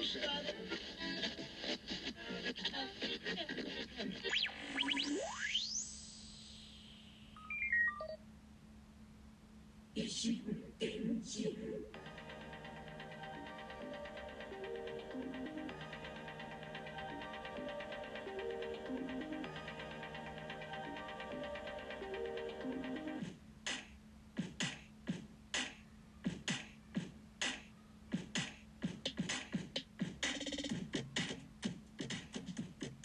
[0.00, 0.14] thank
[5.06, 5.47] you.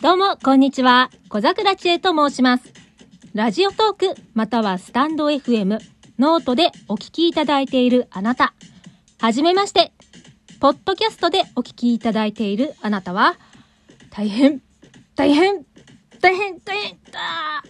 [0.00, 1.10] どうも、こんにちは。
[1.28, 2.72] 小桜知恵と申します。
[3.34, 5.80] ラジオトーク、またはスタンド FM、
[6.20, 8.54] ノートでお聞きいただいているあなた。
[9.18, 9.92] はじめまして。
[10.60, 13.38] ポッドキャストでお聞きいただいているあなたは、
[14.10, 14.62] 大変、
[15.16, 15.64] 大変、
[16.20, 17.64] 大変、大変、だ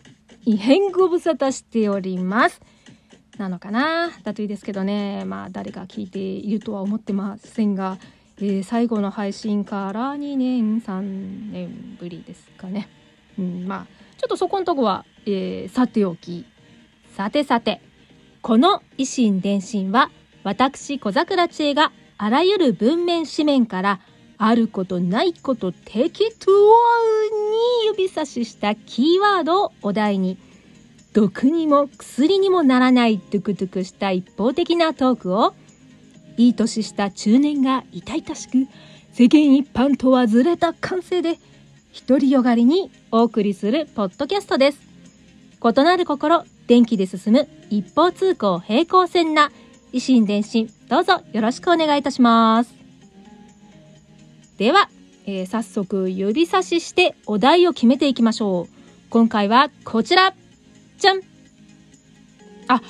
[0.44, 2.60] 異変ご無沙汰しております。
[3.38, 4.10] なのかな？
[4.22, 5.24] だといいですけどね。
[5.24, 7.96] まあ、誰が聞いているとは思ってませんが、
[8.40, 11.00] えー、最後の配信から2年3
[11.50, 12.88] 年ぶりですかね。
[13.38, 16.44] うん、まあちょっとそこのとこは、えー、さておき
[17.16, 17.80] さてさて
[18.42, 20.10] この維新伝心は
[20.44, 24.00] 私小桜知恵があらゆる文面紙面から
[24.38, 30.38] あることないこと適当に指差ししたキーワードをお題に
[31.12, 35.54] 毒にも薬にもならないドゥクドゥクした一方的なトークを
[36.38, 38.66] いい年した中年が痛々しく
[39.12, 41.36] 世間一般とはずれた感性で
[42.06, 44.78] 独りよがりにお送りするポッドキャストです。
[45.60, 49.50] 異なる心電気で進む一方通行平行線な
[49.92, 50.70] 維新伝心。
[50.88, 52.72] どうぞよろしくお願いいたします。
[54.58, 54.88] では、
[55.26, 58.74] えー、早速指差ししてお題を決めていきましょう。
[59.10, 60.34] 今回はこちら。
[60.98, 61.20] じゃん。
[62.68, 62.80] あ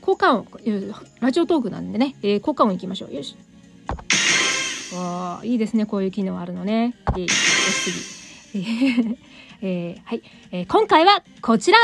[0.00, 0.46] 効果音、
[1.20, 3.14] ラジオトークなんでね、えー、効果音いきましょう。
[3.14, 3.36] よし。
[4.94, 5.86] わあ、いいですね。
[5.86, 6.94] こういう機能あるのね。
[7.10, 7.92] えー、よし
[8.52, 9.18] 次。
[9.62, 10.66] えー、はい、えー。
[10.66, 11.78] 今回はこちら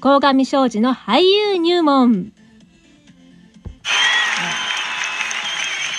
[0.00, 2.32] 鴻上庄司の俳優入門。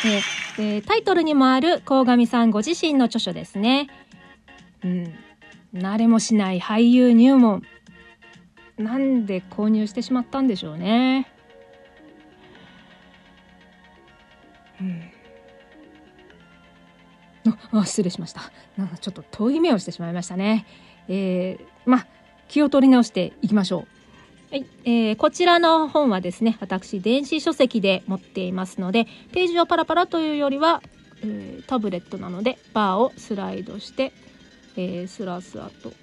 [0.05, 0.21] えー、
[0.57, 3.89] えー、タイトルにもある鴻上さんご自身の著書ですね。
[4.83, 5.13] うん。
[5.73, 7.63] 慣れもしない俳優入門。
[8.79, 11.27] なんで購入してしまったんでしょうね。
[14.79, 15.11] うん。
[17.71, 18.41] あ失礼しました。
[18.77, 20.65] なんかちょっと遠い目をしてしまいましたね。
[21.07, 22.07] えー、まあ、
[22.47, 23.85] 気を取り直していきましょ
[24.51, 24.55] う。
[24.55, 30.81] はい、えー、こちらの本はですね、私、電子書籍で持っていますので、ページをパラパラというよりは、
[31.21, 34.13] えー、タブレットなので、バーをスライドして、
[34.75, 35.95] えー、スラスラと、こ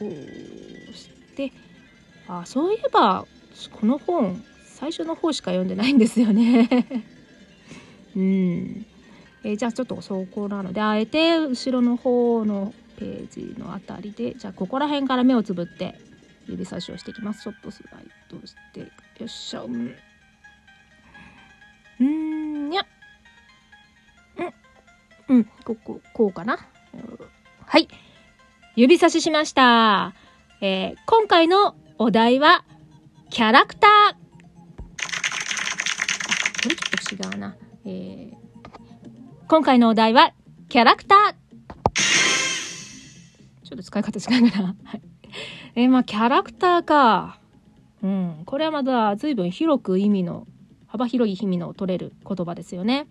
[0.00, 1.52] うして、
[2.28, 3.26] あそういえば
[3.72, 6.68] この本最初の方しか読んでないんですよね。
[8.16, 8.86] うん、
[9.44, 15.98] えー、じゃあちょっとそこなのであえて後ろの方のページのあたりでじゃあここら辺から目をつぶって
[16.48, 17.42] 指差しをしていきます。
[17.44, 18.86] ちょっとスライドしてよ
[19.24, 19.94] っしゃうん
[22.00, 22.86] うんにゃ
[25.28, 26.58] うんうんこここうかな。
[27.66, 27.88] はい。
[28.74, 30.14] 指差ししました。
[30.60, 32.64] えー、今回のお題は、
[33.30, 33.90] キャラクター。
[33.90, 34.14] あ
[36.62, 37.56] これちょっと違うな。
[37.84, 38.36] えー、
[39.48, 40.32] 今回のお題は、
[40.68, 41.34] キャラクター。
[43.64, 44.74] ちょっと使い方違うかな。
[44.84, 45.02] はい。
[45.74, 47.38] えー、まあ、キャラクターか。
[48.02, 48.42] うん。
[48.46, 50.46] これはまだ随分広く意味の、
[50.86, 53.06] 幅広い意味の取れる言葉ですよね。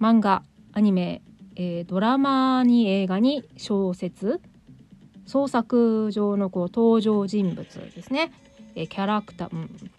[0.00, 0.42] 漫画、
[0.72, 1.22] アニメ、
[1.54, 4.40] えー、ドラマに映画に小説
[5.28, 7.62] 創作上のこう登場人物
[7.94, 8.32] ですね、
[8.74, 9.90] えキャラクター、うん、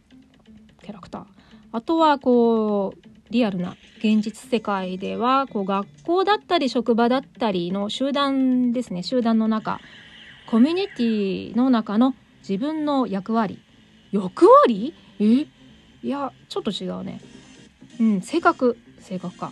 [0.81, 1.23] キャラクター。
[1.71, 9.03] あとはこうリアルな現実世界ではこう学校だったり職場だったりの集団ですね。
[9.03, 9.79] 集団の中。
[10.49, 13.59] コミュニティの中の自分の役割。
[14.11, 15.23] 役割え？
[15.23, 15.47] い
[16.09, 17.21] やちょっと違うね。
[17.99, 18.77] うん性格。
[18.99, 19.51] 性格か。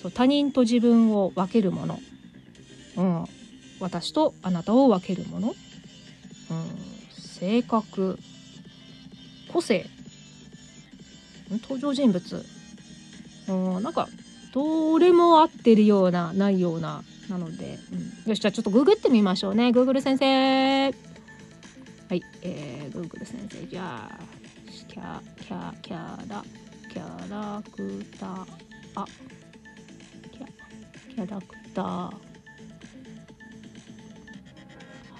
[0.00, 1.98] そう他人と自分を分けるもの。
[2.96, 3.24] うん。
[3.82, 5.54] 私とあなたを分けるもの、うん、
[7.18, 8.18] 性格
[9.52, 9.86] 個性。
[11.60, 12.44] 登場人物、
[13.48, 14.08] うん、なんか
[14.54, 17.78] どれも合ってるようなないようななので、
[18.24, 19.72] うん、よしじゃあちょっとググってみましょうね。
[19.72, 20.86] グーグル先生。
[20.86, 20.90] は
[22.10, 22.22] い。
[22.42, 23.66] えー、グーグル先生。
[23.66, 24.18] じゃあ
[24.88, 26.44] キャキャキャラ。
[26.90, 28.46] キャラクター。
[28.94, 29.06] あ。
[30.30, 30.46] キャ
[31.14, 32.31] キャラクター。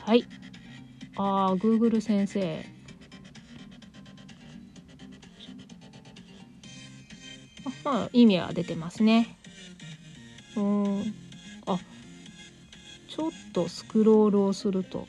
[0.05, 0.25] はい。
[1.17, 2.65] あー、Google 先生
[7.65, 7.71] あ。
[7.85, 9.37] まあ、意味は出てますね。
[10.57, 11.15] うん。
[11.67, 11.79] あ、
[13.09, 15.07] ちょっとスクロールをすると、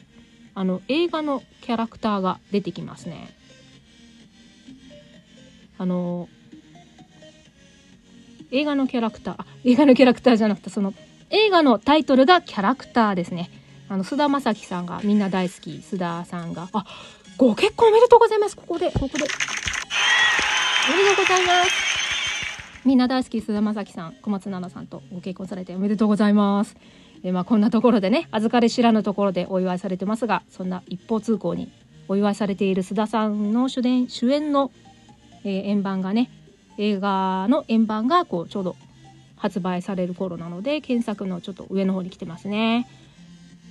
[0.53, 3.29] あの、映画のキャラクターが出てきますね。
[5.79, 6.29] あの、
[8.51, 10.93] 映画のキャラクター、あ、映画のキャラクターじゃなくて、その、
[11.31, 13.49] 映画のタイトルがキャラクターですね。
[13.93, 16.83] あの、菅田将暉さんがみんな大好き、須田さんが、あ、
[17.37, 18.55] ご結婚おめでとうございます。
[18.55, 19.13] ここで、ここで。
[19.13, 19.17] お
[20.97, 21.71] めでとうございます。
[22.85, 26.75] みんな大好き菅田将暉さん、小松菜奈さんとご結婚されておめでとうございます。
[27.23, 31.71] えまあ、こんなところでね、預かり知らぬところでお祝いされてますが、そんな一方通行に
[32.07, 34.71] お祝いされている須田さんの主演主演の、
[35.43, 36.31] えー、円盤がね、
[36.79, 38.75] 映画の円盤がこうちょうど
[39.37, 42.87] 発売される頃なので、検索のちょっと上の方に来てますね。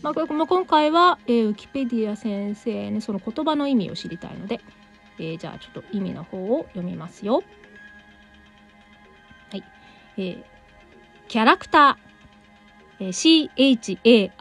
[0.03, 4.61] まあ、今回は、えー、ウィキペディア先生ね、その言葉の意味を知りたいので、
[5.19, 7.45] えー、じゃあちょっと意味の方を読みますよ。
[9.51, 9.65] はい。
[10.17, 10.43] えー、
[11.29, 14.33] キャラクター、えー、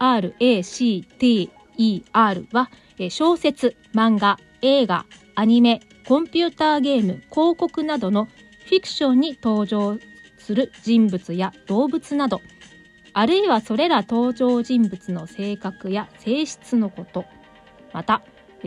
[1.78, 5.06] CHARACTER は、えー、小説、漫画、映画、
[5.36, 10.00] アニメ、コンピューターゲーム、広告などのフィクションに登場
[10.40, 12.42] する人物や動物など、
[13.14, 17.26] あるいはそれら登場人物の性格や性質のこと、
[17.94, 18.22] また、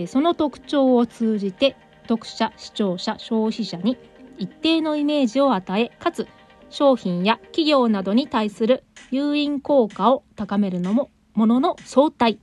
[0.07, 1.77] その特徴を通じて
[2.09, 3.97] 読者、視聴者、消費者に
[4.39, 6.27] 一定のイメージを与え、かつ
[6.69, 12.39] 商品や企業などに対する誘引効果を高めるのもものの相対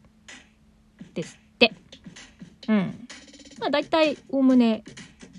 [1.13, 1.73] ですって。
[2.67, 3.07] うん。
[3.59, 4.83] まあ大体おおむね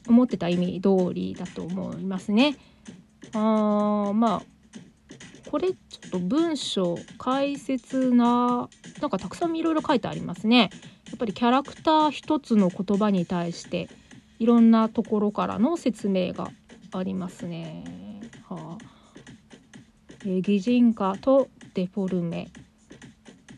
[0.07, 2.57] 思ってた意味通りだと思いますね。
[3.33, 4.43] あーまあ
[5.51, 5.71] これ
[6.13, 8.69] と文章解説な
[9.01, 10.71] なんかたくさんいろいろ書いてありますね。
[11.09, 13.89] やっぱりキャラクター一つの言葉に対して
[14.39, 16.51] いろんなところからの説明が
[16.93, 18.21] ありますね。
[18.49, 18.85] はあ。
[20.27, 22.49] え、擬人化とデフォルメ。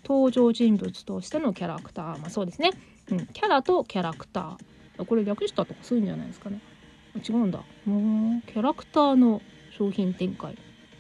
[0.05, 2.19] 登場人物としてのキャラクター。
[2.19, 2.71] まあそうですね、
[3.11, 5.05] うん、キャラとキャラクター。
[5.05, 6.61] これ略したとかするんじゃないですかね。
[7.29, 7.65] 違うんだ。
[7.89, 8.43] うん。
[8.47, 9.43] キャラクターの
[9.77, 10.57] 商品展開。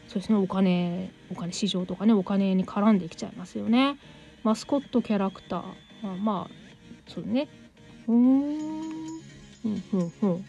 [0.08, 1.10] そしてお金。
[1.36, 3.98] お金市場とかねお金に絡んできちゃいますよね。
[4.44, 5.62] マスコットキャラクター。
[6.02, 7.48] まあまあそうね。
[8.06, 8.14] うん。
[8.14, 10.44] うんうんうん。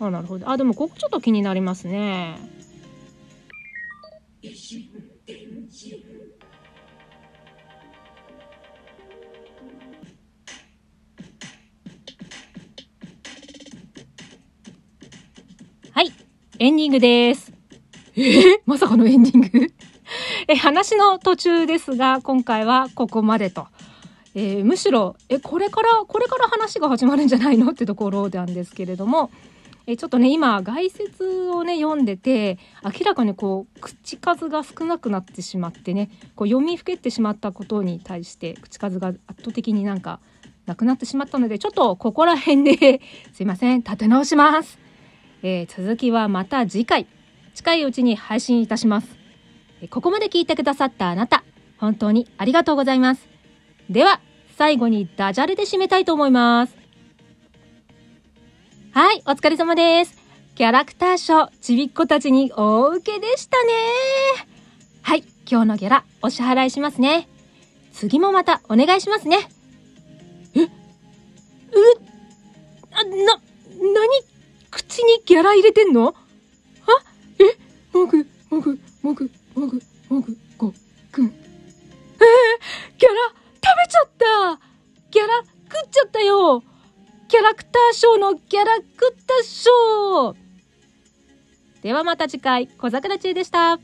[0.00, 0.50] あなるほど。
[0.50, 2.38] あでもここちょっと気になりますね。
[16.60, 17.52] エンディングです。
[18.16, 18.20] え？
[18.20, 19.48] ー、まさかのエンディング？
[20.48, 23.68] え話の途中ですが今回はここまでと。
[24.34, 27.70] えー、むしろえこれからこれから話が始まるんじゃないの？
[27.70, 29.30] ってところなんですけれども。
[29.86, 40.18] えちょっとね今概説をね読んでて明らかにこう口数が少なくなってしまってねこう読みふけってしまったことに対して口数が圧倒的になんか
[40.66, 43.00] なくなってしまったのでちょっとここら辺で
[43.32, 44.78] すいません立て直します、
[45.42, 47.06] えー、続きはまた次回
[47.54, 49.08] 近いうちに配信いたします
[49.90, 51.44] ここまで聞いてくださったあなた
[51.78, 53.28] 本当にありがとうございます
[53.90, 54.20] では
[54.58, 56.76] 最後にダジャレで締めたいと思います。
[58.90, 60.18] はい、お疲れ様です。
[60.56, 63.72] キャラクターショー、ちびっ子たちに大受けでしたね。
[65.02, 67.28] はい、今日のギャラ、お支払いしますね。
[67.92, 69.48] 次もまたお願いしますね。
[75.28, 76.08] ギャラ入れてんの？
[76.08, 76.14] あ
[77.38, 77.44] え？
[77.94, 80.72] もぐ、もぐ、もぐ、もぐ、もぐ、ご、
[81.12, 81.26] くん。
[81.26, 81.32] えー、
[82.96, 83.14] ギャラ
[83.56, 84.08] 食べちゃっ
[84.56, 84.60] た。
[85.10, 86.62] ギャラ食っちゃったよ。
[87.28, 91.82] キャラクターショーのギャラ食ったショー。
[91.82, 93.78] ではまた次回、小桜中でした。